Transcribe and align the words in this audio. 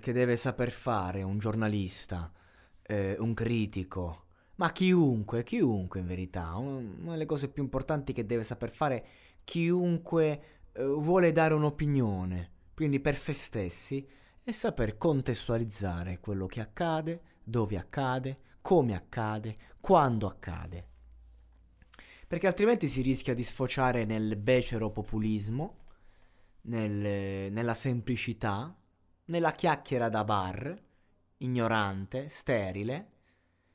che 0.00 0.12
deve 0.12 0.36
saper 0.36 0.70
fare 0.70 1.22
un 1.22 1.38
giornalista, 1.38 2.30
eh, 2.82 3.16
un 3.18 3.34
critico, 3.34 4.24
ma 4.56 4.72
chiunque, 4.72 5.42
chiunque 5.44 6.00
in 6.00 6.06
verità, 6.06 6.56
un- 6.56 6.98
una 7.02 7.12
delle 7.12 7.26
cose 7.26 7.48
più 7.48 7.62
importanti 7.62 8.12
che 8.12 8.26
deve 8.26 8.42
saper 8.42 8.70
fare 8.70 9.06
chiunque 9.44 10.42
eh, 10.72 10.84
vuole 10.84 11.32
dare 11.32 11.54
un'opinione, 11.54 12.50
quindi 12.74 13.00
per 13.00 13.16
se 13.16 13.32
stessi, 13.32 14.06
è 14.42 14.52
saper 14.52 14.96
contestualizzare 14.98 16.20
quello 16.20 16.46
che 16.46 16.60
accade, 16.60 17.20
dove 17.42 17.78
accade, 17.78 18.38
come 18.60 18.94
accade, 18.94 19.54
quando 19.80 20.26
accade. 20.26 20.88
Perché 22.28 22.46
altrimenti 22.46 22.88
si 22.88 23.02
rischia 23.02 23.34
di 23.34 23.42
sfociare 23.44 24.04
nel 24.04 24.36
becero 24.36 24.90
populismo, 24.90 25.78
nel- 26.62 27.52
nella 27.52 27.74
semplicità, 27.74 28.76
nella 29.26 29.52
chiacchiera 29.52 30.08
da 30.08 30.24
bar, 30.24 30.82
ignorante, 31.38 32.28
sterile, 32.28 33.10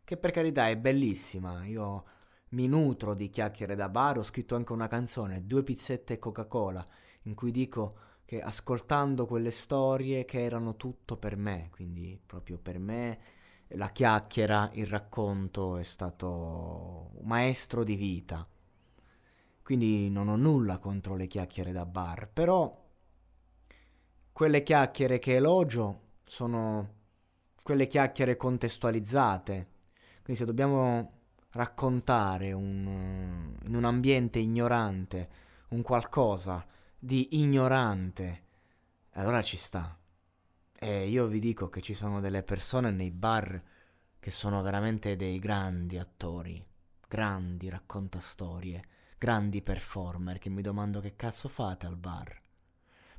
che 0.03 0.17
per 0.17 0.31
carità 0.31 0.67
è 0.67 0.77
bellissima. 0.77 1.65
Io 1.65 2.05
mi 2.49 2.67
nutro 2.67 3.13
di 3.13 3.29
chiacchiere 3.29 3.75
da 3.75 3.89
bar, 3.89 4.17
ho 4.17 4.23
scritto 4.23 4.55
anche 4.55 4.73
una 4.73 4.87
canzone, 4.87 5.45
Due 5.45 5.63
pizzette 5.63 6.13
e 6.13 6.19
Coca-Cola, 6.19 6.85
in 7.23 7.33
cui 7.33 7.51
dico 7.51 7.97
che 8.25 8.41
ascoltando 8.41 9.25
quelle 9.25 9.51
storie 9.51 10.25
che 10.25 10.41
erano 10.41 10.75
tutto 10.75 11.17
per 11.17 11.35
me, 11.35 11.69
quindi 11.71 12.19
proprio 12.25 12.57
per 12.57 12.79
me 12.79 13.19
la 13.75 13.89
chiacchiera, 13.89 14.69
il 14.73 14.87
racconto 14.87 15.77
è 15.77 15.83
stato 15.83 17.11
un 17.13 17.27
maestro 17.27 17.83
di 17.83 17.95
vita. 17.95 18.45
Quindi 19.63 20.09
non 20.09 20.27
ho 20.27 20.35
nulla 20.35 20.77
contro 20.79 21.15
le 21.15 21.27
chiacchiere 21.27 21.71
da 21.71 21.85
bar, 21.85 22.29
però 22.31 22.80
quelle 24.33 24.63
chiacchiere 24.63 25.19
che 25.19 25.35
elogio 25.35 25.99
sono 26.23 26.99
quelle 27.63 27.87
chiacchiere 27.87 28.37
contestualizzate. 28.37 29.67
Quindi 30.23 30.41
se 30.41 30.45
dobbiamo 30.45 31.19
raccontare 31.51 32.53
un, 32.53 33.55
in 33.63 33.75
un 33.75 33.85
ambiente 33.85 34.39
ignorante 34.39 35.29
un 35.69 35.81
qualcosa 35.81 36.65
di 36.97 37.39
ignorante, 37.39 38.43
allora 39.11 39.41
ci 39.41 39.57
sta. 39.57 39.97
E 40.73 41.07
io 41.07 41.27
vi 41.27 41.39
dico 41.39 41.69
che 41.69 41.81
ci 41.81 41.93
sono 41.93 42.19
delle 42.19 42.43
persone 42.43 42.91
nei 42.91 43.11
bar 43.11 43.61
che 44.19 44.31
sono 44.31 44.61
veramente 44.61 45.15
dei 45.15 45.39
grandi 45.39 45.97
attori, 45.97 46.63
grandi 47.07 47.69
raccontastorie, 47.69 48.83
grandi 49.17 49.61
performer 49.61 50.39
che 50.39 50.49
mi 50.49 50.61
domando 50.61 50.99
che 50.99 51.15
cazzo 51.15 51.47
fate 51.47 51.85
al 51.85 51.97
bar. 51.97 52.40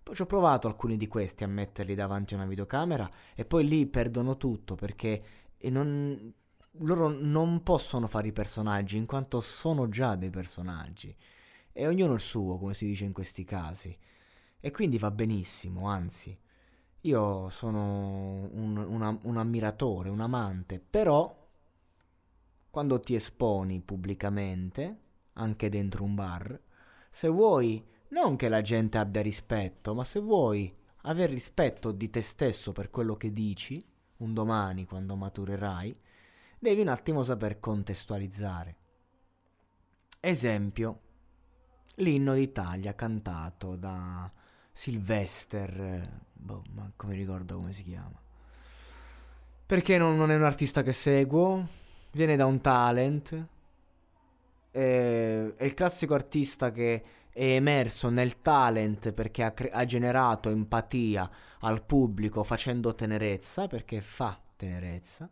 Poi 0.02 0.14
ci 0.14 0.22
ho 0.22 0.26
provato 0.26 0.66
alcuni 0.66 0.96
di 0.96 1.06
questi 1.08 1.44
a 1.44 1.48
metterli 1.48 1.94
davanti 1.94 2.34
a 2.34 2.36
una 2.38 2.46
videocamera 2.46 3.08
e 3.34 3.44
poi 3.44 3.66
lì 3.66 3.86
perdono 3.86 4.36
tutto 4.36 4.74
perché 4.74 5.20
non- 5.70 6.32
loro 6.78 7.08
non 7.08 7.62
possono 7.62 8.06
fare 8.06 8.28
i 8.28 8.32
personaggi 8.32 8.96
in 8.96 9.06
quanto 9.06 9.40
sono 9.40 9.88
già 9.88 10.16
dei 10.16 10.30
personaggi. 10.30 11.14
E 11.72 11.86
ognuno 11.86 12.14
il 12.14 12.20
suo, 12.20 12.58
come 12.58 12.74
si 12.74 12.86
dice 12.86 13.04
in 13.04 13.12
questi 13.12 13.44
casi. 13.44 13.96
E 14.60 14.70
quindi 14.70 14.98
va 14.98 15.10
benissimo, 15.10 15.88
anzi. 15.88 16.36
Io 17.02 17.48
sono 17.50 18.48
un, 18.52 18.76
un- 18.76 19.18
un 19.22 19.36
ammiratore, 19.36 20.08
un 20.08 20.20
amante, 20.20 20.80
però 20.80 21.34
quando 22.70 23.00
ti 23.00 23.14
esponi 23.14 23.80
pubblicamente, 23.80 24.98
anche 25.34 25.68
dentro 25.68 26.04
un 26.04 26.14
bar, 26.14 26.58
se 27.10 27.28
vuoi 27.28 27.84
non 28.12 28.36
che 28.36 28.48
la 28.48 28.62
gente 28.62 28.98
abbia 28.98 29.22
rispetto, 29.22 29.94
ma 29.94 30.04
se 30.04 30.20
vuoi 30.20 30.70
avere 31.02 31.32
rispetto 31.32 31.92
di 31.92 32.10
te 32.10 32.20
stesso 32.20 32.72
per 32.72 32.90
quello 32.90 33.16
che 33.16 33.32
dici, 33.32 33.82
un 34.18 34.34
domani 34.34 34.84
quando 34.84 35.16
maturerai, 35.16 35.98
devi 36.58 36.80
un 36.80 36.88
attimo 36.88 37.22
saper 37.22 37.58
contestualizzare. 37.58 38.76
Esempio, 40.20 41.00
l'inno 41.96 42.34
d'Italia 42.34 42.94
cantato 42.94 43.76
da 43.76 44.30
Sylvester, 44.72 45.80
eh, 45.80 46.20
boh, 46.32 46.62
ma 46.74 46.92
come 46.94 47.14
ricordo 47.14 47.56
come 47.56 47.72
si 47.72 47.82
chiama. 47.82 48.20
Perché 49.66 49.96
non, 49.98 50.16
non 50.16 50.30
è 50.30 50.36
un 50.36 50.44
artista 50.44 50.82
che 50.82 50.92
seguo, 50.92 51.66
viene 52.12 52.36
da 52.36 52.44
un 52.44 52.60
talent, 52.60 53.46
è, 54.70 55.54
è 55.56 55.64
il 55.64 55.74
classico 55.74 56.14
artista 56.14 56.70
che 56.70 57.02
è 57.32 57.54
emerso 57.54 58.10
nel 58.10 58.42
talent 58.42 59.12
perché 59.12 59.42
ha, 59.42 59.52
cre- 59.52 59.70
ha 59.70 59.84
generato 59.84 60.50
empatia 60.50 61.30
al 61.60 61.82
pubblico 61.82 62.42
facendo 62.44 62.94
tenerezza, 62.94 63.66
perché 63.66 64.02
fa 64.02 64.38
tenerezza, 64.56 65.30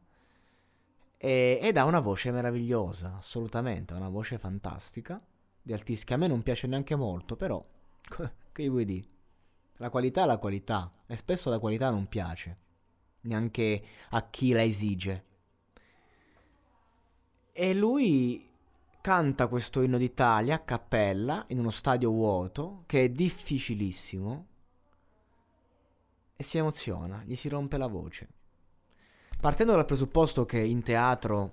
e- 1.16 1.58
ed 1.60 1.76
ha 1.76 1.84
una 1.84 2.00
voce 2.00 2.30
meravigliosa, 2.30 3.16
assolutamente, 3.16 3.92
una 3.92 4.08
voce 4.08 4.38
fantastica, 4.38 5.20
di 5.62 5.74
altissima, 5.74 6.14
a 6.14 6.18
me 6.18 6.26
non 6.26 6.42
piace 6.42 6.66
neanche 6.66 6.96
molto, 6.96 7.36
però, 7.36 7.62
che 8.52 8.68
vuoi 8.68 8.84
dire? 8.86 9.08
La 9.76 9.90
qualità 9.90 10.22
è 10.22 10.26
la 10.26 10.38
qualità, 10.38 10.90
e 11.06 11.16
spesso 11.16 11.50
la 11.50 11.58
qualità 11.58 11.90
non 11.90 12.08
piace, 12.08 12.56
neanche 13.22 13.82
a 14.10 14.28
chi 14.30 14.52
la 14.52 14.62
esige. 14.62 15.24
E 17.52 17.74
lui 17.74 18.49
canta 19.00 19.46
questo 19.46 19.80
inno 19.82 19.98
d'Italia 19.98 20.56
a 20.56 20.60
cappella 20.60 21.44
in 21.48 21.58
uno 21.58 21.70
stadio 21.70 22.10
vuoto 22.10 22.82
che 22.86 23.04
è 23.04 23.08
difficilissimo 23.08 24.46
e 26.36 26.42
si 26.42 26.58
emoziona, 26.58 27.22
gli 27.24 27.34
si 27.34 27.48
rompe 27.48 27.76
la 27.76 27.86
voce. 27.86 28.28
Partendo 29.40 29.74
dal 29.74 29.84
presupposto 29.84 30.44
che 30.44 30.58
in 30.58 30.82
teatro 30.82 31.52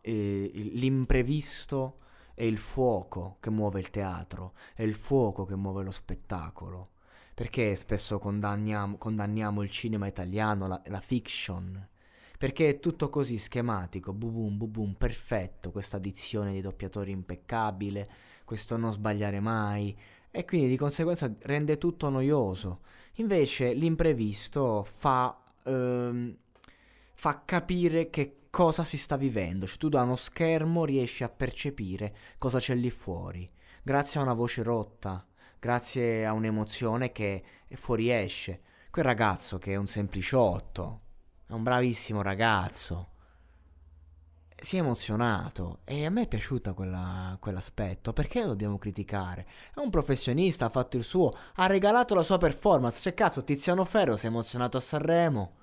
eh, 0.00 0.50
l'imprevisto 0.54 1.98
è 2.34 2.44
il 2.44 2.56
fuoco 2.56 3.36
che 3.40 3.50
muove 3.50 3.80
il 3.80 3.90
teatro, 3.90 4.54
è 4.74 4.82
il 4.82 4.94
fuoco 4.94 5.44
che 5.44 5.56
muove 5.56 5.84
lo 5.84 5.90
spettacolo. 5.90 6.92
Perché 7.34 7.76
spesso 7.76 8.18
condanniamo, 8.18 8.96
condanniamo 8.96 9.62
il 9.62 9.70
cinema 9.70 10.06
italiano, 10.06 10.66
la, 10.66 10.80
la 10.86 11.00
fiction? 11.00 11.88
Perché 12.40 12.70
è 12.70 12.80
tutto 12.80 13.10
così 13.10 13.36
schematico, 13.36 14.14
bubum, 14.14 14.56
bubum, 14.56 14.94
perfetto, 14.94 15.70
questa 15.70 15.98
dizione 15.98 16.52
di 16.52 16.62
doppiatori 16.62 17.10
impeccabile, 17.10 18.08
questo 18.46 18.78
non 18.78 18.92
sbagliare 18.92 19.40
mai, 19.40 19.94
e 20.30 20.46
quindi 20.46 20.68
di 20.68 20.78
conseguenza 20.78 21.30
rende 21.40 21.76
tutto 21.76 22.08
noioso. 22.08 22.80
Invece 23.16 23.74
l'imprevisto 23.74 24.82
fa, 24.84 25.38
ehm, 25.64 26.34
fa 27.12 27.42
capire 27.44 28.08
che 28.08 28.46
cosa 28.48 28.84
si 28.84 28.96
sta 28.96 29.18
vivendo, 29.18 29.66
cioè 29.66 29.76
tu 29.76 29.90
da 29.90 30.00
uno 30.00 30.16
schermo 30.16 30.86
riesci 30.86 31.22
a 31.24 31.28
percepire 31.28 32.16
cosa 32.38 32.58
c'è 32.58 32.74
lì 32.74 32.88
fuori, 32.88 33.46
grazie 33.82 34.18
a 34.18 34.22
una 34.22 34.32
voce 34.32 34.62
rotta, 34.62 35.26
grazie 35.58 36.24
a 36.24 36.32
un'emozione 36.32 37.12
che 37.12 37.42
fuoriesce. 37.72 38.62
quel 38.90 39.04
ragazzo 39.04 39.58
che 39.58 39.72
è 39.72 39.76
un 39.76 39.86
sempliciotto, 39.86 41.02
è 41.50 41.52
un 41.52 41.62
bravissimo 41.64 42.22
ragazzo, 42.22 43.08
si 44.56 44.76
è 44.76 44.80
emozionato 44.80 45.80
e 45.84 46.04
a 46.06 46.10
me 46.10 46.22
è 46.22 46.28
piaciuto 46.28 46.74
quella, 46.74 47.36
quell'aspetto. 47.40 48.12
Perché 48.12 48.42
lo 48.42 48.48
dobbiamo 48.48 48.78
criticare? 48.78 49.46
È 49.74 49.80
un 49.80 49.90
professionista, 49.90 50.66
ha 50.66 50.70
fatto 50.70 50.96
il 50.96 51.02
suo, 51.02 51.32
ha 51.54 51.66
regalato 51.66 52.14
la 52.14 52.22
sua 52.22 52.38
performance. 52.38 53.00
Cioè, 53.00 53.14
cazzo, 53.14 53.42
Tiziano 53.42 53.84
Ferro 53.84 54.16
si 54.16 54.26
è 54.26 54.28
emozionato 54.28 54.76
a 54.76 54.80
Sanremo. 54.80 55.56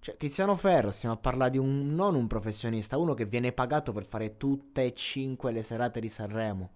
Cioè, 0.00 0.16
Tiziano 0.16 0.56
Ferro, 0.56 0.90
stiamo 0.90 1.16
a 1.16 1.18
parlare 1.18 1.50
di 1.50 1.58
un 1.58 1.94
non 1.94 2.14
un 2.14 2.26
professionista, 2.26 2.96
uno 2.96 3.12
che 3.14 3.26
viene 3.26 3.52
pagato 3.52 3.92
per 3.92 4.06
fare 4.06 4.38
tutte 4.38 4.84
e 4.84 4.94
cinque 4.94 5.52
le 5.52 5.62
serate 5.62 6.00
di 6.00 6.08
Sanremo. 6.08 6.70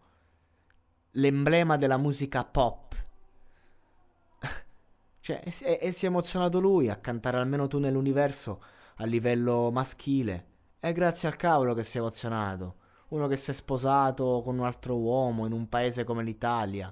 L'emblema 1.12 1.77
della 1.77 1.97
musica 1.97 2.45
pop. 2.45 2.88
Cioè, 5.29 5.43
e, 5.45 5.79
e 5.83 5.93
si 5.93 6.07
è 6.07 6.09
emozionato 6.09 6.59
lui 6.59 6.89
a 6.89 6.97
cantare 6.97 7.37
almeno 7.37 7.67
tu 7.67 7.79
nell'universo 7.79 8.63
a 8.97 9.05
livello 9.05 9.71
maschile. 9.71 10.47
È 10.81 10.91
grazie 10.93 11.29
al 11.29 11.37
cavolo 11.37 11.75
che 11.75 11.83
si 11.83 11.99
è 11.99 12.01
emozionato. 12.01 12.77
Uno 13.09 13.27
che 13.27 13.37
si 13.37 13.51
è 13.51 13.55
sposato 13.55 14.41
con 14.43 14.59
un 14.59 14.65
altro 14.65 14.97
uomo 14.97 15.45
in 15.45 15.53
un 15.53 15.69
paese 15.69 16.05
come 16.05 16.23
l'Italia. 16.23 16.91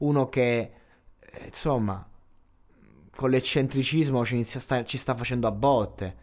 Uno 0.00 0.28
che, 0.28 0.58
eh, 1.18 1.44
insomma, 1.46 2.06
con 3.10 3.30
l'eccentricismo 3.30 4.22
ci, 4.22 4.44
sta, 4.44 4.84
ci 4.84 4.98
sta 4.98 5.14
facendo 5.14 5.46
a 5.46 5.52
botte. 5.52 6.16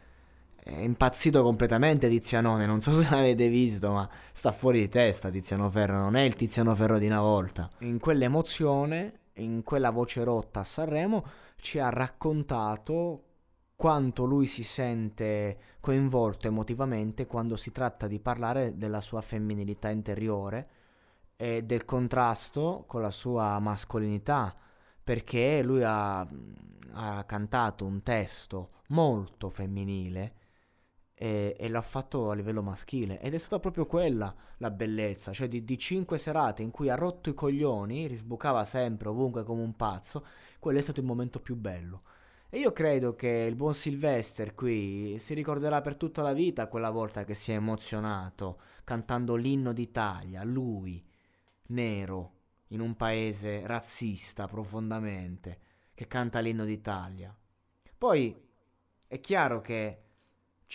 È 0.55 0.71
impazzito 0.71 1.41
completamente 1.41 2.07
Tizianone. 2.09 2.67
Non 2.67 2.79
so 2.79 2.93
se 3.01 3.09
l'avete 3.09 3.49
visto, 3.49 3.91
ma 3.91 4.07
sta 4.31 4.51
fuori 4.51 4.81
di 4.81 4.87
testa 4.87 5.31
Tiziano 5.31 5.67
Ferro. 5.71 5.97
Non 5.97 6.15
è 6.15 6.21
il 6.21 6.35
Tiziano 6.35 6.75
Ferro 6.75 6.99
di 6.99 7.07
una 7.07 7.21
volta. 7.21 7.67
In 7.79 7.97
quell'emozione, 7.97 9.21
in 9.37 9.63
quella 9.63 9.89
voce 9.89 10.23
rotta 10.23 10.59
a 10.59 10.63
Sanremo, 10.63 11.23
ci 11.55 11.79
ha 11.79 11.89
raccontato 11.89 13.23
quanto 13.75 14.25
lui 14.25 14.45
si 14.45 14.63
sente 14.63 15.57
coinvolto 15.79 16.47
emotivamente 16.47 17.25
quando 17.25 17.57
si 17.57 17.71
tratta 17.71 18.07
di 18.07 18.19
parlare 18.19 18.77
della 18.77 19.01
sua 19.01 19.21
femminilità 19.21 19.89
interiore 19.89 20.69
e 21.35 21.63
del 21.63 21.83
contrasto 21.85 22.85
con 22.87 23.01
la 23.01 23.09
sua 23.09 23.59
mascolinità, 23.59 24.55
perché 25.03 25.61
lui 25.61 25.83
ha, 25.83 26.19
ha 26.93 27.23
cantato 27.25 27.85
un 27.85 28.01
testo 28.01 28.67
molto 28.89 29.49
femminile 29.49 30.33
e, 31.17 31.55
e, 31.57 31.69
l'ha 31.69 31.81
fatto 31.81 32.29
a 32.29 32.35
livello 32.35 32.61
maschile 32.61 33.19
ed 33.21 33.33
è 33.33 33.37
stata 33.37 33.59
proprio 33.59 33.85
quella 33.85 34.35
la 34.57 34.69
bellezza, 34.69 35.31
cioè 35.31 35.47
di, 35.47 35.63
di 35.63 35.77
cinque 35.77 36.17
serate 36.17 36.61
in 36.61 36.71
cui 36.71 36.89
ha 36.89 36.95
rotto 36.95 37.29
i 37.29 37.33
coglioni, 37.33 38.07
risbucava 38.07 38.65
sempre 38.65 39.09
ovunque 39.09 39.43
come 39.43 39.61
un 39.61 39.75
pazzo, 39.75 40.25
quello 40.59 40.79
è 40.79 40.81
stato 40.81 40.99
il 40.99 41.05
momento 41.05 41.39
più 41.39 41.55
bello. 41.55 42.03
E 42.49 42.59
io 42.59 42.71
credo 42.73 43.15
che 43.15 43.27
il 43.27 43.55
buon 43.55 43.73
Sylvester 43.73 44.53
qui 44.53 45.17
si 45.19 45.33
ricorderà 45.33 45.81
per 45.81 45.97
tutta 45.97 46.21
la 46.21 46.33
vita 46.33 46.67
quella 46.67 46.91
volta 46.91 47.23
che 47.23 47.33
si 47.33 47.51
è 47.51 47.55
emozionato 47.55 48.59
cantando 48.83 49.35
l'inno 49.35 49.73
d'Italia, 49.73 50.43
lui, 50.43 51.03
nero, 51.67 52.33
in 52.67 52.81
un 52.81 52.95
paese 52.95 53.65
razzista 53.65 54.47
profondamente, 54.47 55.59
che 55.93 56.07
canta 56.07 56.39
l'inno 56.39 56.65
d'Italia. 56.65 57.35
Poi 57.97 58.43
è 59.07 59.19
chiaro 59.19 59.61
che 59.61 60.04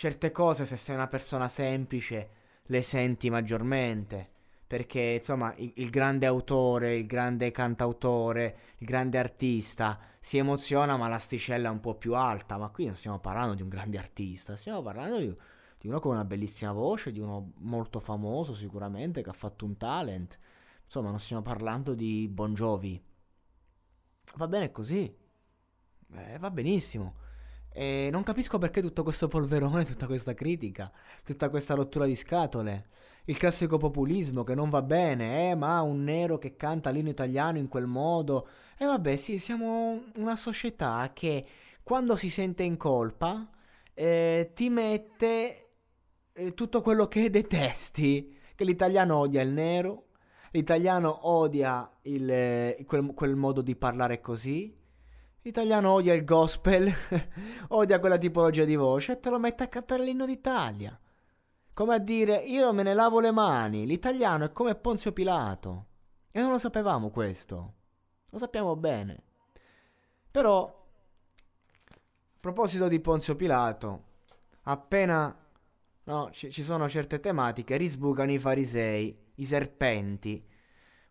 certe 0.01 0.31
cose, 0.31 0.65
se 0.65 0.77
sei 0.77 0.95
una 0.95 1.07
persona 1.07 1.47
semplice, 1.47 2.29
le 2.63 2.81
senti 2.81 3.29
maggiormente 3.29 4.29
perché 4.65 5.17
insomma 5.19 5.53
il, 5.57 5.73
il, 5.75 5.91
grande 5.91 6.25
autore, 6.25 6.95
il 6.95 7.05
grande 7.05 7.51
cantautore, 7.51 8.57
il 8.77 8.87
grande 8.87 9.19
artista 9.19 9.99
si 10.19 10.39
emoziona 10.39 10.97
ma 10.97 11.07
l'asticella 11.07 11.67
è 11.67 11.71
un 11.71 11.81
po' 11.81 11.93
più 11.93 12.15
alta, 12.15 12.57
ma 12.57 12.69
qui 12.69 12.85
non 12.85 12.95
stiamo 12.95 13.19
parlando 13.19 13.53
di 13.53 13.61
un 13.61 13.69
grande 13.69 13.99
artista, 13.99 14.55
stiamo 14.55 14.81
parlando 14.81 15.19
di, 15.19 15.31
di 15.77 15.87
uno 15.87 15.99
con 15.99 16.13
una 16.13 16.25
bellissima 16.25 16.71
voce, 16.71 17.11
di 17.11 17.19
uno 17.19 17.51
molto 17.57 17.99
famoso 17.99 18.55
sicuramente 18.55 19.21
che 19.21 19.29
ha 19.29 19.33
fatto 19.33 19.65
un 19.65 19.77
talent, 19.77 20.39
insomma 20.83 21.11
non 21.11 21.19
stiamo 21.19 21.43
parlando 21.43 21.93
di 21.93 22.27
Bon 22.27 22.55
Jovi. 22.55 22.99
Va 24.37 24.47
bene 24.47 24.71
così, 24.71 25.15
eh, 26.15 26.39
va 26.39 26.49
benissimo. 26.49 27.20
E 27.73 28.09
non 28.11 28.23
capisco 28.23 28.57
perché 28.57 28.81
tutto 28.81 29.03
questo 29.03 29.27
polverone, 29.27 29.85
tutta 29.85 30.05
questa 30.05 30.33
critica, 30.33 30.91
tutta 31.23 31.49
questa 31.49 31.73
rottura 31.73 32.05
di 32.05 32.15
scatole 32.15 32.89
il 33.25 33.37
classico 33.37 33.77
populismo 33.77 34.43
che 34.43 34.55
non 34.55 34.69
va 34.69 34.81
bene, 34.81 35.51
eh, 35.51 35.55
ma 35.55 35.81
un 35.81 36.03
nero 36.03 36.37
che 36.37 36.55
canta 36.55 36.89
l'inno 36.89 37.09
italiano 37.09 37.57
in 37.57 37.67
quel 37.67 37.85
modo. 37.85 38.47
E 38.77 38.85
vabbè, 38.85 39.15
sì, 39.15 39.37
siamo 39.37 40.01
una 40.15 40.35
società 40.35 41.11
che 41.13 41.45
quando 41.83 42.15
si 42.15 42.29
sente 42.29 42.63
in 42.63 42.77
colpa 42.77 43.47
eh, 43.93 44.51
ti 44.55 44.69
mette 44.69 45.69
eh, 46.33 46.53
tutto 46.53 46.81
quello 46.81 47.07
che 47.07 47.29
detesti, 47.29 48.37
che 48.55 48.63
l'italiano 48.63 49.17
odia 49.17 49.41
il 49.41 49.51
nero, 49.51 50.07
l'italiano 50.51 51.27
odia 51.29 51.89
il, 52.03 52.29
eh, 52.29 52.83
quel, 52.87 53.13
quel 53.13 53.35
modo 53.35 53.61
di 53.61 53.75
parlare 53.75 54.19
così, 54.19 54.75
L'italiano 55.43 55.91
odia 55.91 56.13
il 56.13 56.23
gospel, 56.23 56.91
odia 57.69 57.99
quella 57.99 58.19
tipologia 58.19 58.63
di 58.63 58.75
voce 58.75 59.13
e 59.13 59.19
te 59.19 59.31
lo 59.31 59.39
mette 59.39 59.63
a 59.63 59.67
cantare 59.67 60.03
l'inno 60.03 60.27
d'Italia. 60.27 60.99
Come 61.73 61.95
a 61.95 61.97
dire, 61.97 62.35
io 62.35 62.71
me 62.73 62.83
ne 62.83 62.93
lavo 62.93 63.19
le 63.19 63.31
mani, 63.31 63.87
l'italiano 63.87 64.45
è 64.45 64.51
come 64.51 64.75
Ponzio 64.75 65.13
Pilato. 65.13 65.87
E 66.29 66.41
non 66.41 66.51
lo 66.51 66.59
sapevamo 66.59 67.09
questo. 67.09 67.73
Lo 68.29 68.37
sappiamo 68.37 68.75
bene. 68.75 69.23
Però, 70.29 70.65
a 70.65 71.95
proposito 72.39 72.87
di 72.87 72.99
Ponzio 72.99 73.35
Pilato, 73.35 74.03
appena 74.63 75.35
no, 76.03 76.29
ci, 76.29 76.51
ci 76.51 76.61
sono 76.61 76.87
certe 76.87 77.19
tematiche, 77.19 77.77
risbucano 77.77 78.31
i 78.31 78.37
farisei, 78.37 79.17
i 79.35 79.45
serpenti. 79.45 80.47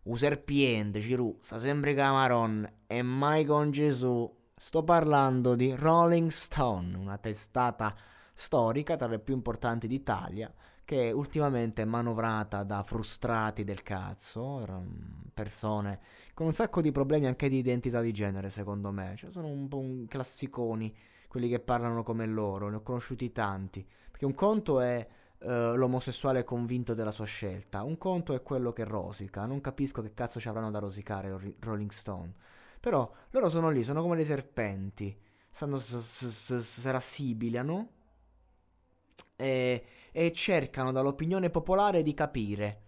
U 0.03 0.15
serpiente, 0.15 0.99
Cirù, 0.99 1.37
sta 1.39 1.59
sempre 1.59 1.93
camaron 1.93 2.67
e 2.87 3.01
mai 3.03 3.45
con 3.45 3.69
Gesù. 3.69 4.29
Sto 4.55 4.83
parlando 4.83 5.55
di 5.55 5.75
Rolling 5.75 6.29
Stone, 6.29 6.97
una 6.97 7.17
testata 7.19 7.95
storica 8.33 8.95
tra 8.95 9.07
le 9.07 9.19
più 9.19 9.35
importanti 9.35 9.87
d'Italia 9.87 10.51
che 10.83 11.11
ultimamente 11.11 11.83
è 11.83 11.85
manovrata 11.85 12.63
da 12.63 12.83
frustrati 12.83 13.63
del 13.63 13.83
cazzo, 13.83 14.65
persone 15.33 15.99
con 16.33 16.47
un 16.47 16.53
sacco 16.53 16.81
di 16.81 16.91
problemi 16.91 17.27
anche 17.27 17.47
di 17.47 17.57
identità 17.57 18.01
di 18.01 18.11
genere 18.11 18.49
secondo 18.49 18.91
me, 18.91 19.13
cioè 19.15 19.31
sono 19.31 19.47
un 19.47 19.67
po' 19.67 19.77
un 19.77 20.07
classiconi 20.07 20.93
quelli 21.27 21.47
che 21.47 21.59
parlano 21.59 22.03
come 22.03 22.25
loro, 22.25 22.69
ne 22.69 22.77
ho 22.77 22.81
conosciuti 22.81 23.31
tanti, 23.31 23.87
perché 24.09 24.25
un 24.25 24.33
conto 24.33 24.81
è 24.81 25.05
uh, 25.41 25.75
l'omosessuale 25.75 26.43
convinto 26.43 26.93
della 26.93 27.11
sua 27.11 27.25
scelta, 27.25 27.83
un 27.83 27.97
conto 27.97 28.33
è 28.33 28.41
quello 28.41 28.73
che 28.73 28.83
rosica, 28.83 29.45
non 29.45 29.61
capisco 29.61 30.01
che 30.01 30.13
cazzo 30.13 30.39
ci 30.39 30.47
avranno 30.47 30.71
da 30.71 30.79
rosicare 30.79 31.55
Rolling 31.59 31.91
Stone, 31.91 32.33
però 32.79 33.09
loro 33.31 33.49
sono 33.49 33.69
lì, 33.69 33.83
sono 33.83 34.01
come 34.01 34.15
dei 34.15 34.25
serpenti, 34.25 35.17
stanno 35.49 35.77
s- 35.77 36.79
e, 39.35 39.85
e 40.11 40.31
cercano 40.31 40.91
dall'opinione 40.91 41.49
popolare 41.49 42.03
di 42.03 42.13
capire 42.13 42.81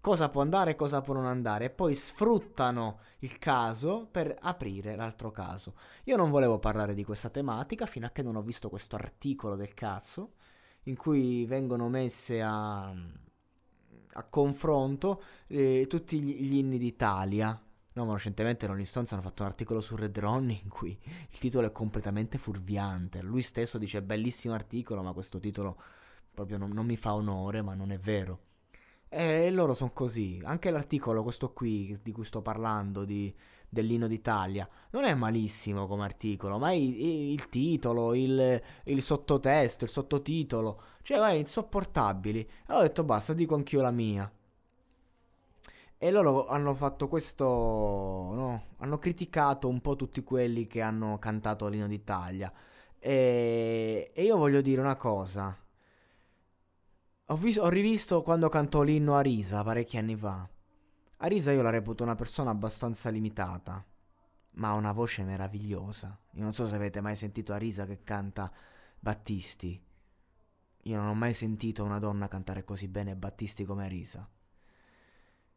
cosa 0.00 0.28
può 0.28 0.42
andare 0.42 0.72
e 0.72 0.74
cosa 0.74 1.00
può 1.00 1.14
non 1.14 1.24
andare. 1.24 1.66
E 1.66 1.70
poi 1.70 1.94
sfruttano 1.94 2.98
il 3.20 3.38
caso 3.38 4.06
per 4.10 4.36
aprire 4.38 4.96
l'altro 4.96 5.30
caso. 5.30 5.74
Io 6.04 6.16
non 6.16 6.30
volevo 6.30 6.58
parlare 6.58 6.92
di 6.92 7.04
questa 7.04 7.30
tematica 7.30 7.86
fino 7.86 8.04
a 8.04 8.10
che 8.10 8.22
non 8.22 8.36
ho 8.36 8.42
visto 8.42 8.68
questo 8.68 8.96
articolo 8.96 9.56
del 9.56 9.72
cazzo 9.72 10.32
in 10.84 10.96
cui 10.96 11.44
vengono 11.46 11.88
messe 11.88 12.42
a, 12.42 12.88
a 12.88 14.22
confronto 14.24 15.22
eh, 15.46 15.86
tutti 15.88 16.20
gli, 16.20 16.40
gli 16.42 16.56
inni 16.56 16.78
d'Italia. 16.78 17.58
No, 17.96 18.04
ma 18.04 18.12
recentemente 18.14 18.66
Rolling 18.66 18.86
Stones 18.86 19.12
hanno 19.12 19.22
fatto 19.22 19.42
un 19.42 19.48
articolo 19.48 19.80
su 19.80 19.94
Red 19.94 20.18
Ronnie 20.18 20.60
in 20.64 20.68
cui 20.68 20.98
il 21.30 21.38
titolo 21.38 21.68
è 21.68 21.72
completamente 21.72 22.38
fuorviante. 22.38 23.22
Lui 23.22 23.40
stesso 23.40 23.78
dice 23.78 24.02
bellissimo 24.02 24.52
articolo, 24.54 25.00
ma 25.02 25.12
questo 25.12 25.38
titolo 25.38 25.80
proprio 26.32 26.58
non, 26.58 26.72
non 26.72 26.86
mi 26.86 26.96
fa 26.96 27.14
onore, 27.14 27.62
ma 27.62 27.74
non 27.74 27.92
è 27.92 27.98
vero. 27.98 28.40
E 29.08 29.48
loro 29.52 29.74
sono 29.74 29.92
così. 29.92 30.40
Anche 30.42 30.72
l'articolo, 30.72 31.22
questo 31.22 31.52
qui 31.52 31.96
di 32.02 32.10
cui 32.10 32.24
sto 32.24 32.42
parlando, 32.42 33.04
di, 33.04 33.32
dell'Inno 33.74 34.06
d'Italia, 34.06 34.66
non 34.92 35.04
è 35.04 35.12
malissimo 35.14 35.86
come 35.86 36.04
articolo, 36.04 36.56
ma 36.58 36.72
il, 36.72 37.32
il 37.32 37.48
titolo, 37.50 38.14
il, 38.14 38.62
il, 38.84 39.02
sottotesto, 39.02 39.84
il 39.84 39.90
sottotitolo, 39.90 40.80
cioè, 41.02 41.18
è 41.18 41.32
insopportabili. 41.32 42.40
E 42.40 42.72
ho 42.72 42.80
detto 42.80 43.04
basta, 43.04 43.34
dico 43.34 43.54
anch'io 43.54 43.82
la 43.82 43.90
mia. 43.90 44.32
E 45.98 46.10
loro 46.10 46.46
hanno 46.46 46.74
fatto 46.74 47.08
questo, 47.08 47.44
no? 47.44 48.64
Hanno 48.78 48.98
criticato 48.98 49.68
un 49.68 49.80
po' 49.80 49.96
tutti 49.96 50.22
quelli 50.22 50.66
che 50.66 50.80
hanno 50.80 51.18
cantato 51.18 51.68
l'Inno 51.68 51.86
d'Italia. 51.88 52.52
E, 52.98 54.10
e 54.14 54.22
io 54.22 54.36
voglio 54.36 54.60
dire 54.60 54.80
una 54.80 54.96
cosa. 54.96 55.56
Ho, 57.28 57.36
vis- 57.36 57.58
ho 57.58 57.68
rivisto 57.68 58.22
quando 58.22 58.48
cantò 58.48 58.82
l'inno 58.82 59.14
a 59.14 59.20
Risa 59.20 59.62
parecchi 59.62 59.96
anni 59.96 60.16
fa. 60.16 60.48
A 61.18 61.26
Risa 61.26 61.52
io 61.52 61.62
la 61.62 61.70
reputo 61.70 62.02
una 62.02 62.14
persona 62.14 62.50
abbastanza 62.50 63.08
limitata. 63.10 63.84
ma 64.54 64.68
ha 64.68 64.74
una 64.74 64.92
voce 64.92 65.24
meravigliosa. 65.24 66.18
Io 66.32 66.42
non 66.42 66.52
so 66.52 66.66
se 66.66 66.74
avete 66.74 67.00
mai 67.00 67.16
sentito 67.16 67.52
Arisa 67.52 67.86
che 67.86 68.02
canta 68.02 68.52
Battisti. 68.98 69.82
Io 70.86 70.96
non 70.96 71.08
ho 71.08 71.14
mai 71.14 71.32
sentito 71.32 71.82
una 71.84 71.98
donna 71.98 72.28
cantare 72.28 72.64
così 72.64 72.88
bene 72.88 73.16
Battisti 73.16 73.64
come 73.64 73.84
Arisa. 73.84 74.28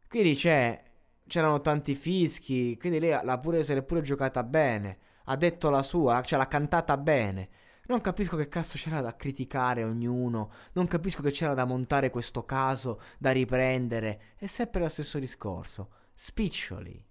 Quindi 0.08 0.36
c'erano 0.36 1.62
tanti 1.62 1.96
fischi, 1.96 2.78
quindi 2.78 3.00
lei 3.00 3.20
l'ha 3.22 3.38
pure, 3.40 3.64
se 3.64 3.74
l'è 3.76 3.84
pure 3.84 4.02
giocata 4.02 4.44
bene. 4.44 5.00
Ha 5.26 5.36
detto 5.36 5.70
la 5.70 5.84
sua, 5.84 6.22
cioè 6.22 6.40
l'ha 6.40 6.48
cantata 6.48 6.98
bene. 6.98 7.50
Non 7.90 8.02
capisco 8.02 8.36
che 8.36 8.50
cazzo 8.50 8.78
c'era 8.78 9.00
da 9.00 9.16
criticare 9.16 9.86
ognuno, 9.86 10.52
non 10.74 10.88
capisco 10.88 11.22
che 11.22 11.32
c'era 11.32 11.54
da 11.54 11.64
montare 11.64 12.10
questo 12.10 12.44
caso, 12.44 13.00
da 13.18 13.32
riprendere. 13.32 14.34
È 14.36 14.46
sempre 14.46 14.82
lo 14.82 14.90
stesso 14.90 15.20
discorso. 15.20 15.92
Spiccioli. 16.14 17.06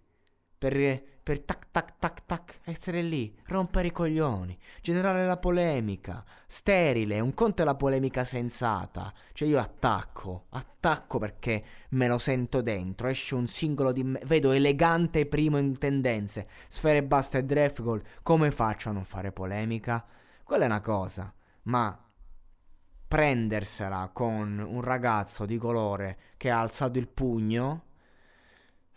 Per, 0.59 1.02
per 1.23 1.40
tac 1.40 1.71
tac 1.71 1.99
tac 1.99 2.26
tac 2.26 2.59
essere 2.64 3.00
lì, 3.00 3.35
rompere 3.47 3.88
i 3.88 3.92
coglioni, 3.92 4.59
generare 4.83 5.25
la 5.25 5.38
polemica, 5.38 6.25
sterile, 6.47 7.21
un 7.21 7.33
conto 7.33 7.62
è 7.62 7.64
la 7.64 7.75
polemica 7.75 8.25
sensata, 8.25 9.12
cioè 9.33 9.49
io 9.49 9.59
attacco, 9.59 10.47
attacco 10.50 11.18
perché 11.18 11.64
me 11.90 12.09
lo 12.09 12.18
sento 12.18 12.62
dentro, 12.62 13.09
esce 13.09 13.35
un 13.35 13.47
singolo 13.47 13.92
di 13.92 14.04
me, 14.04 14.21
vedo 14.25 14.52
elegante 14.52 15.26
primo 15.26 15.59
in 15.59 15.76
tendenze, 15.78 16.49
sfere 16.68 17.02
basta 17.02 17.38
e 17.38 17.45
draft 17.45 17.83
goal, 17.83 18.02
come 18.23 18.50
faccio 18.50 18.88
a 18.88 18.92
non 18.92 19.04
fare 19.04 19.33
polemica? 19.33 20.06
Quella 20.47 20.62
è 20.62 20.67
una 20.67 20.81
cosa, 20.81 21.35
ma 21.62 22.09
prendersela 23.09 24.11
con 24.12 24.65
un 24.65 24.81
ragazzo 24.81 25.45
di 25.45 25.59
colore 25.59 26.19
che 26.37 26.50
ha 26.50 26.61
alzato 26.61 27.00
il 27.00 27.09
pugno, 27.09 27.83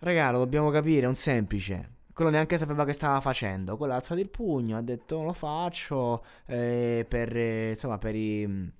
regalo, 0.02 0.38
dobbiamo 0.38 0.70
capire, 0.70 1.06
è 1.06 1.08
un 1.08 1.16
semplice. 1.16 1.94
Quello 2.14 2.30
neanche 2.30 2.60
sapeva 2.60 2.86
che 2.86 2.94
stava 2.94 3.20
facendo. 3.20 3.78
Quello 3.78 3.94
ha 3.94 3.96
alzato 3.96 4.20
il 4.20 4.30
pugno, 4.30 4.78
ha 4.78 4.82
detto 4.82 5.24
lo 5.24 5.34
faccio 5.34 6.24
eh, 6.46 7.04
per, 7.10 7.36
insomma, 7.36 7.98
per, 7.98 8.14
i, 8.14 8.72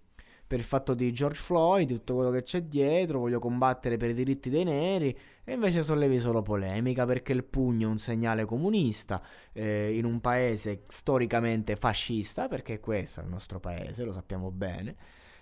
per 0.46 0.60
il 0.60 0.66
fatto 0.66 0.94
di 0.94 1.12
George 1.12 1.40
Floyd, 1.40 1.88
tutto 1.90 2.14
quello 2.14 2.30
che 2.30 2.44
c'è 2.44 2.62
dietro, 2.62 3.18
voglio 3.18 3.40
combattere 3.40 3.98
per 3.98 4.12
i 4.12 4.14
diritti 4.14 4.52
dei 4.52 4.64
neri 4.64 5.18
e 5.50 5.54
invece 5.54 5.82
sollevi 5.82 6.20
solo 6.20 6.44
polemica 6.44 7.08
perché 7.08 7.34
il 7.34 7.44
pugno 7.44 7.88
è 7.88 7.90
un 7.90 7.98
segnale 7.98 8.46
comunista 8.46 9.20
eh, 9.52 9.98
in 9.98 10.06
un 10.06 10.22
paese 10.22 10.84
storicamente 10.86 11.76
fascista, 11.76 12.48
perché 12.48 12.80
questo 12.80 13.20
è 13.20 13.24
il 13.24 13.30
nostro 13.30 13.60
paese, 13.60 14.04
lo 14.04 14.12
sappiamo 14.12 14.52
bene. 14.52 14.96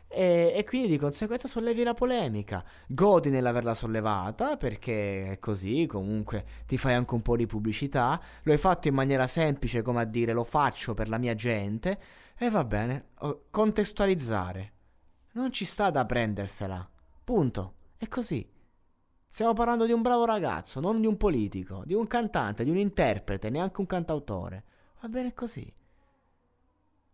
E, 0.07 0.53
e, 0.55 0.63
quindi 0.63 0.87
di 0.87 0.97
conseguenza 0.97 1.49
sollevi 1.49 1.83
la 1.83 1.93
polemica. 1.93 2.63
Godi 2.87 3.29
nell'averla 3.29 3.73
sollevata 3.73 4.55
perché 4.55 5.31
è 5.31 5.39
così, 5.39 5.85
comunque 5.87 6.45
ti 6.65 6.77
fai 6.77 6.93
anche 6.93 7.13
un 7.13 7.21
po' 7.21 7.35
di 7.35 7.45
pubblicità. 7.45 8.17
Lo 8.43 8.53
hai 8.53 8.57
fatto 8.57 8.87
in 8.87 8.93
maniera 8.93 9.27
semplice, 9.27 9.81
come 9.81 9.99
a 9.99 10.05
dire 10.05 10.31
lo 10.31 10.45
faccio 10.45 10.93
per 10.93 11.09
la 11.09 11.17
mia 11.17 11.35
gente. 11.35 11.99
E 12.37 12.49
va 12.49 12.63
bene, 12.63 13.09
contestualizzare. 13.51 14.71
Non 15.33 15.51
ci 15.51 15.65
sta 15.65 15.89
da 15.89 16.05
prendersela. 16.05 16.89
Punto. 17.25 17.73
È 17.97 18.07
così. 18.07 18.55
Stiamo 19.29 19.53
parlando 19.53 19.86
di 19.86 19.91
un 19.91 20.01
bravo 20.01 20.25
ragazzo, 20.25 20.79
non 20.79 21.00
di 21.00 21.07
un 21.07 21.17
politico, 21.17 21.84
di 21.86 21.93
un 21.93 22.07
cantante, 22.07 22.63
di 22.63 22.69
un 22.72 22.77
interprete, 22.77 23.50
neanche 23.50 23.81
un 23.81 23.86
cantautore. 23.86 24.63
Va 25.01 25.10
bene 25.10 25.34
così. 25.34 25.72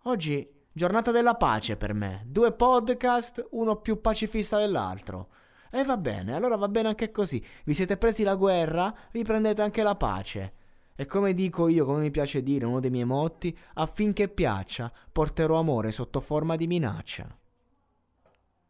Oggi, 0.03 0.47
giornata 0.71 1.11
della 1.11 1.35
pace 1.35 1.75
per 1.75 1.93
me. 1.93 2.23
Due 2.27 2.53
podcast, 2.53 3.47
uno 3.51 3.81
più 3.81 3.99
pacifista 3.99 4.57
dell'altro. 4.57 5.29
E 5.69 5.83
va 5.83 5.97
bene, 5.97 6.35
allora 6.35 6.55
va 6.55 6.67
bene 6.69 6.89
anche 6.89 7.11
così. 7.11 7.43
Vi 7.65 7.73
siete 7.73 7.97
presi 7.97 8.23
la 8.23 8.35
guerra, 8.35 8.95
vi 9.11 9.23
prendete 9.23 9.61
anche 9.61 9.83
la 9.83 9.95
pace. 9.95 10.53
E 10.95 11.05
come 11.07 11.33
dico 11.33 11.67
io, 11.67 11.83
come 11.83 11.99
mi 11.99 12.11
piace 12.11 12.43
dire, 12.43 12.65
uno 12.65 12.79
dei 12.79 12.91
miei 12.91 13.05
motti, 13.05 13.57
affinché 13.73 14.29
piaccia, 14.29 14.91
porterò 15.11 15.57
amore 15.57 15.91
sotto 15.91 16.19
forma 16.19 16.55
di 16.55 16.67
minaccia. 16.67 17.35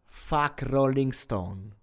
Fuck 0.06 0.62
Rolling 0.62 1.12
Stone. 1.12 1.82